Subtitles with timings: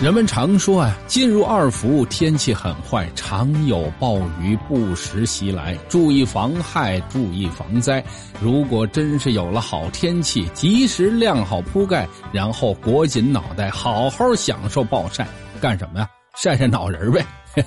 [0.00, 8.04] 人们常说啊，进入二伏天气很坏，常有暴雨不时袭来，注意防害，注意防灾。
[8.40, 15.26] 如果真是有了好天气，及时晾好铺盖，然后裹紧脑袋，好好享受暴晒，
[15.60, 16.08] 干什么呀？
[16.36, 17.26] 晒晒脑仁呗。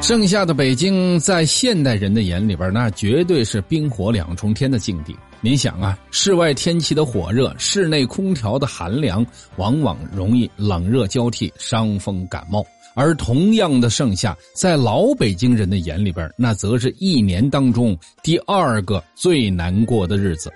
[0.00, 5.14] 盛夏的北京，在现代人的眼里边，那绝对是冰火两重天的境地。
[5.40, 9.24] 你想啊，室外天气的火热，室内空调的寒凉，
[9.56, 12.66] 往往容易冷热交替，伤风感冒。
[12.94, 20.52] 而同样的盛夏，在老北京人的眼里边，那则是一年当中第二个最难过的日子。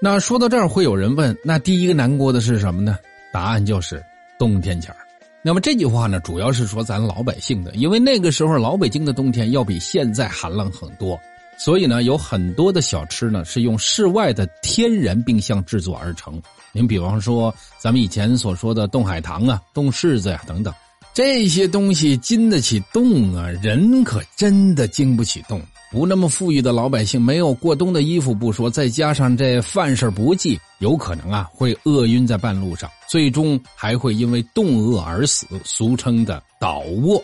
[0.00, 2.96] 那说到这儿，会有人问：那第一个难过的是什么呢？
[3.32, 4.00] 答案就是
[4.38, 4.94] 冬天前
[5.42, 11.18] 那么这句话呢，主要是说咱老百姓的，因为那个时候老北京的冬天要比现在寒冷很多。
[11.58, 16.40] 所以呢，有很多的小吃呢是用室外的天然冰箱制作而成。
[16.72, 20.72] 您比方说，咱们以前所说的冻海棠啊、冻柿子呀等等，
[21.14, 25.60] 这些东西经得起冻啊，人可真的经不起冻。
[25.90, 37.22] 不那么富裕的老百姓，没有过冬的衣服不说，再加上这饭食不济，有可能啊会饿晕在半路上，最终还会因为冻饿而死，俗称的倒卧。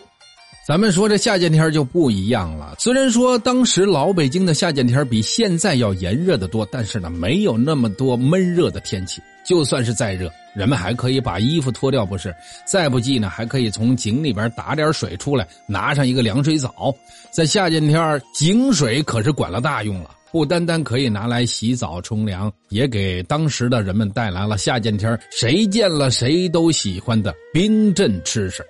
[0.65, 2.73] 咱们说这夏天天就不一样了。
[2.79, 9.21] 虽然说当时老北京的夏天天比现在要炎热的多，但是呢，没有那么多闷热的天气。
[9.45, 12.33] 就算是再热，人们还可以把衣服脱掉，不是？
[12.65, 16.95] 再不济呢，还可以从井里边打点水出来，拿上一个凉水澡。
[17.29, 28.65] 在夏天天井水可是管了大用了，不单单可以拿来洗澡冲凉，也给当时的人们带来了夏天天谁见了谁都喜欢的冰镇吃食。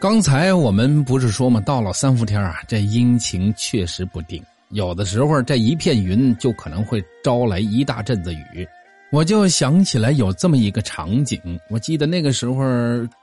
[0.00, 1.60] 刚才我们不是说吗？
[1.60, 8.66] 到了三伏天啊，这阴晴确实不定，有的时候这一片云就可能会招来一大阵子雨。
[9.12, 12.64] 我就想起来有这么一个场景，我记得那个时候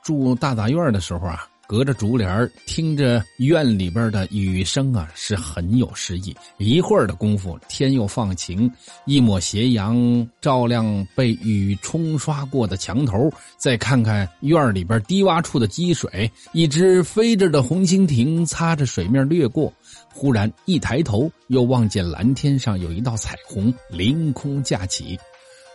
[0.04, 1.48] 住大杂院的时候啊。
[1.68, 6.34] 隔着竹帘听着院里边的雨声啊，是很有诗意。
[6.56, 8.72] 一会儿的功夫，天又放晴，
[9.04, 19.70] 一抹斜阳照亮被雨冲刷过的墙头，再看看院里边低洼处的积水，一只飞着的红蜻蜓擦着水面掠过。
[20.10, 25.20] 忽然一抬头，又望见蓝天上有一道彩虹凌空架起。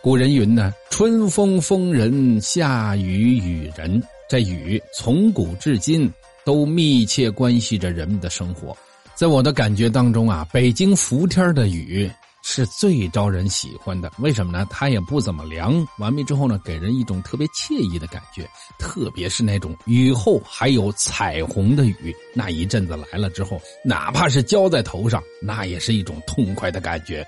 [0.02, 6.10] 古人云呢：“春风风人，夏雨雨人。”这雨从古至今
[6.44, 8.76] 都密切关系着人们的生活，
[9.14, 12.10] 在我的感觉当中啊，北京伏天的雨
[12.42, 14.10] 是最招人喜欢的。
[14.18, 14.66] 为什么呢？
[14.68, 18.46] 它也不怎么凉，完毕之后呢，给人一种特别惬意的感觉。
[18.78, 27.26] 特别是那种雨后还有彩虹的雨，那一阵子来了之后，哪怕是浇在头上，那也是一种痛快的感觉。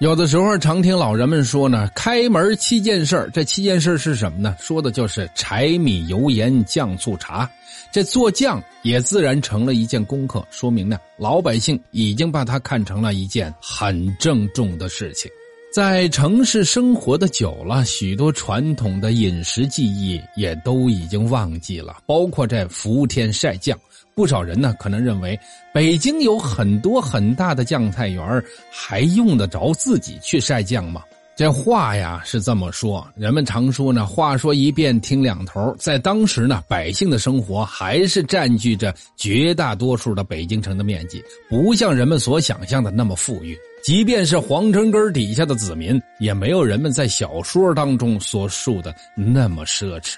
[0.00, 4.56] 有的时候常听老人们说呢，开门七件事这七件事是什么呢？
[4.58, 7.48] 说的就是柴米油盐酱醋茶。
[7.92, 15.30] 这做酱也自然成了一件功课，说明呢，老百姓已经把它看成了一件很郑重的事情。
[15.70, 23.78] 在城市生活的久了，许多传统的饮食技艺也都已经忘记了，包括这伏天晒酱。
[24.14, 25.38] 不少人呢，可能认为
[25.72, 31.02] 北京有很多很大的酱菜园还用得着自己去晒酱吗？
[31.36, 35.74] 这话呀是这么说，人们常说呢，话说一遍听两头。
[35.78, 43.56] 在当时呢，百姓的生活还是占据着绝大多数的北京城的面积，不像人们所想象的那么富裕。
[43.82, 50.16] 即便是皇城根底下的子民，也没有人们在小说当中所述的那么奢侈。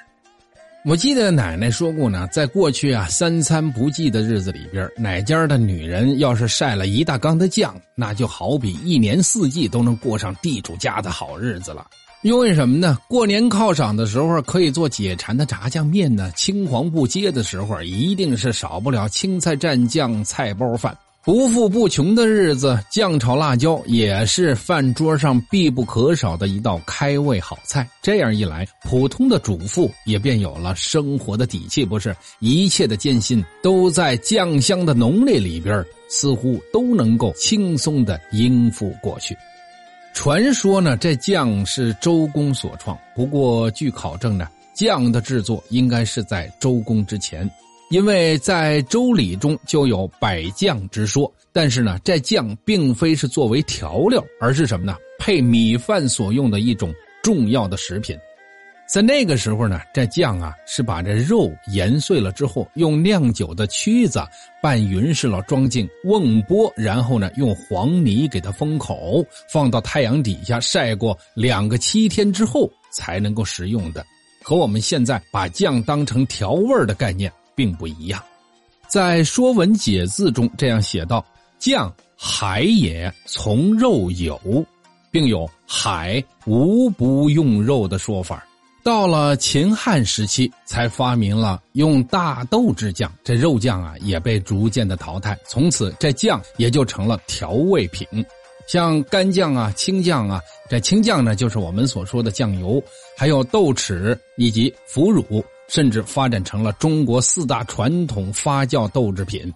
[0.84, 11.86] 我记得奶奶说过呢，在过去啊三餐不济的日子里边，哪家的女人要是晒了一大缸的酱，那就好比一年四季都能过上地主家的好日子了。
[12.22, 12.98] 因为什么呢？
[13.08, 20.96] 过年犒赏的时候可以做解馋的炸酱面呢，青黄不接的时候一定是少不了青菜蘸酱菜包饭。
[21.24, 27.88] 不富不穷的日子，酱炒辣椒也是饭桌上必不可少的一道开胃好菜。
[28.02, 32.12] 这样一来，普通的主妇也便有了生活的底气，不是？
[32.40, 39.36] 一切的艰辛都在酱香的浓烈里边，似乎都能够轻松的应付过去。
[40.14, 47.48] 传说呢，这酱是周公所创，不过据考证呢，酱的制作应该是在周公之前。
[47.92, 54.96] 因为在周礼中就有百酱之说，但是呢，这酱并非是作为调料，而是什么呢？
[55.18, 56.90] 配米饭所用的一种
[57.22, 58.18] 重要的食品。
[58.88, 64.22] 在那个时候呢，这酱啊是把这肉研碎了之后，用酿酒的曲子
[64.62, 74.02] 拌匀实了，装进瓮钵，然后呢用黄泥给它封口，放到太阳底下晒过两个七天之后才能够食用的。
[74.42, 77.30] 和我们现在把酱当成调味的概念
[77.62, 78.20] 并不一样。
[78.88, 81.24] 在《说文解字》中这样写道
[81.60, 84.66] ：“酱，海也，从肉有，
[85.12, 88.44] 并有海无不用肉的说法。”
[88.82, 95.38] 到了秦汉时期，才发明了用大豆制酱，这肉酱啊也被逐渐的淘汰。
[95.46, 98.04] 从此，这酱也就成了调味品，
[98.66, 100.40] 像干酱啊、青酱啊。
[100.68, 102.82] 这青酱呢，就是我们所说的酱油，
[103.16, 109.52] 还有豆豉以及腐乳，甚至发展成了中国四大传统发酵豆制品。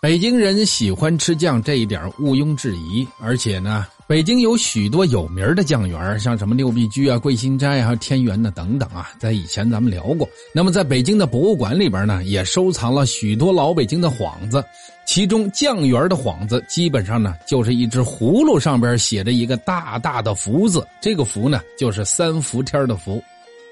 [0.00, 3.06] 北京人喜欢吃酱，这一点毋庸置疑。
[3.20, 3.86] 而且呢。
[4.06, 10.28] 北京有许多有名的酱园，像什么六必居啊、桂新斋啊、天元的等等啊，在以前咱们聊过。
[10.52, 14.62] 那么在北京的博物馆里边呢，也收藏了许多老北京的幌子，
[15.06, 23.24] 其中酱园的幌子基本上呢就是一只葫芦上边写着一个大大的福字，这个福呢就是三伏天的福，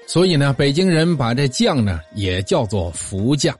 [0.05, 3.55] 所以呢北京人把这酱呢也叫做福酱。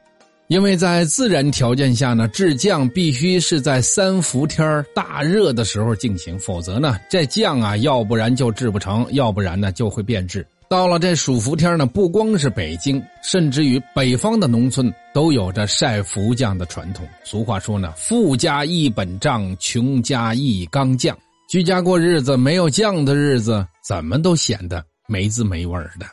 [0.47, 10.45] 因为在自然条件下呢，制酱必须是在三伏天大热的时候进行，否则呢，这酱啊，要不然就制不成，要不然呢就会变质。
[10.69, 17.07] 到了这暑伏天呢，不光是北京，甚至于北方的农村都有着晒福酱的传统。
[17.23, 21.17] 俗话说呢，富家一本账，穷家一缸酱。
[21.49, 26.05] 居家过日子没有酱的日子，怎么都显得没滋没味的。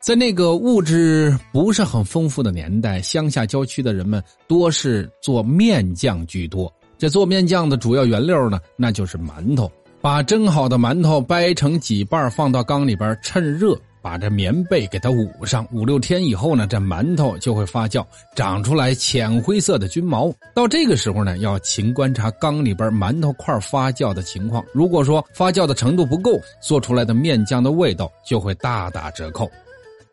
[0.00, 6.72] 在那个物质不是很丰富的年代，乡下郊区的人们多是做面酱居多。
[6.96, 9.70] 这做面酱的主要原料呢，那就是馒头。
[10.00, 15.66] 把蒸好的馒头掰成几瓣，放到缸里边，趁热把这棉被给它捂上。
[15.72, 18.06] 五六天以后呢，这馒头就会发酵，
[18.36, 20.32] 长出来浅灰色的菌毛。
[20.54, 24.64] 到这个时候呢，要勤观察缸里边馒头块发酵的情况。
[24.72, 29.50] 如果说发酵的程度不够，做出来的面酱的味道就会大打折扣。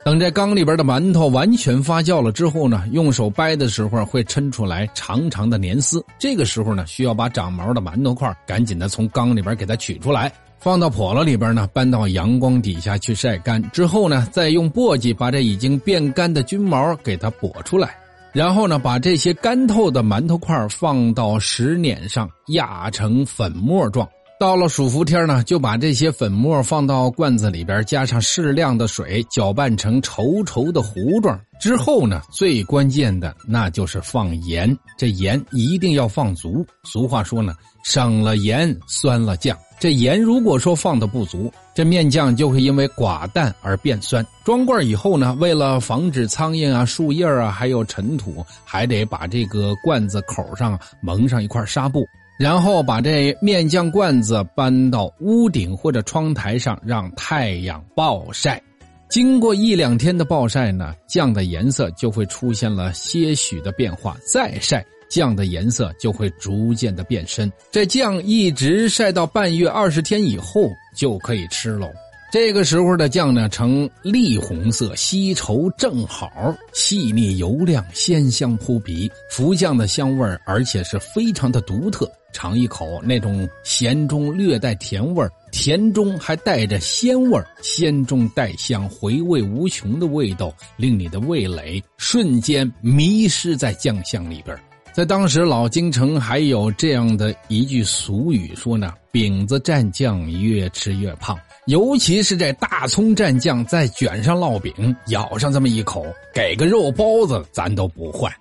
[0.06, 6.06] 等这缸里边的馒头完全发酵了之后呢，用手掰的时候会抻出来长长的粘丝。
[6.20, 13.60] 这个时候呢，需要把长毛的馒头块赶紧的从缸里边给它取出来，放到笸箩里边呢，搬到阳光底下去晒干。
[13.72, 17.98] 之后呢，再用簸箕把这已经变干的菌毛给它剥出来，
[18.32, 24.08] 然后呢，把这些干透的馒头块放到石碾上压成粉末状。
[24.38, 31.40] 到了暑伏天呢，就把这些粉末放到罐子里边，加上适量的水，搅拌成稠稠的糊状。
[31.58, 36.66] 之后呢，最关键的那就是放盐，这盐一定要放足。
[36.84, 37.56] 俗话说呢，
[37.86, 39.58] 省了盐，酸了酱。
[39.80, 44.26] 这盐如果说放的不足，这面酱就会因为寡淡而变酸。
[44.44, 52.06] 装罐以后呢，为了防止苍蝇啊、树叶啊，还有尘土，还得把这个罐子口上蒙上一块纱布。
[52.38, 58.62] 然后把这面酱罐子搬到屋顶或者窗台上，让太阳暴晒。
[59.08, 64.18] 经过一两天的暴晒呢，酱的颜色就会出现了些许的变化。
[64.26, 67.50] 再晒，酱的颜色就会逐渐的变深。
[67.72, 70.68] 这酱一直晒到半月二十天以后，
[70.98, 71.90] 就可以吃喽。
[72.32, 76.30] 这个时候的酱呢，呈栗红色，稀稠正好，
[76.74, 79.10] 细腻油亮，鲜香扑鼻。
[79.30, 82.12] 福酱的香味而且是非常的独特。
[82.34, 94.58] 尝一口，那种咸中略带甜味甜中还带着鲜味鲜中带香，回味无穷的味道，令你的味蕾瞬间迷失在酱香里边。
[94.92, 108.32] 在当时，老京城还有这样的一句俗语说呢：“饼子蘸酱，越吃越胖。”尤其是这大葱蘸酱，再卷上烙饼，咬上这么一口，给个肉包子咱都不换。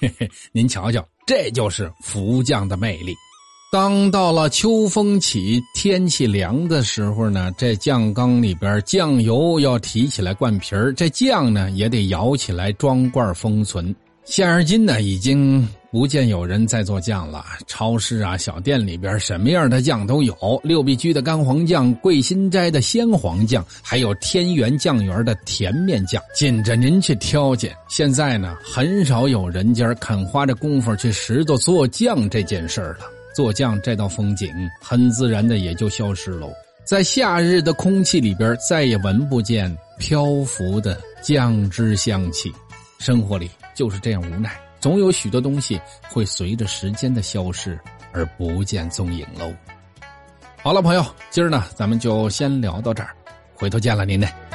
[0.52, 3.14] 您瞧瞧，这就是福酱的魅力。
[3.72, 13.96] 当到了秋风起，天气凉的时候呢，这酱缸里边酱油要提起来灌瓶，这酱呢也得舀起来装罐封存。
[14.24, 15.66] 现而今呢，已经。
[15.94, 27.72] 不见有人在做酱了，超市啊、小店里边什么样的酱都有，六必居的干黄酱、桂新斋的鲜黄酱，还有天元酱园的甜面酱，紧着您去挑拣。
[27.88, 33.06] 现在呢，很少有人家肯花这功夫去拾掇做酱这件事了。
[33.32, 36.52] 做酱这道风景，很自然的也就消失喽。
[36.84, 42.52] 在夏日的空气里边，再也闻不见漂浮的酱汁香气。
[42.98, 44.58] 生活里就是这样无奈。
[44.80, 47.80] 总有许多东西会随着时间的消逝
[48.12, 49.52] 而不见踪影喽。
[50.62, 53.14] 好了，朋友，今儿呢咱们就先聊到这儿，
[53.54, 54.53] 回头见了您嘞。